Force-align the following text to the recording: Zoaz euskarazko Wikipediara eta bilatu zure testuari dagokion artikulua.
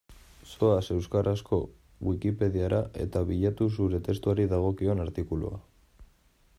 Zoaz 0.51 0.85
euskarazko 0.93 1.59
Wikipediara 2.11 2.79
eta 3.05 3.23
bilatu 3.33 3.69
zure 3.77 4.01
testuari 4.09 4.49
dagokion 4.57 5.05
artikulua. 5.07 5.61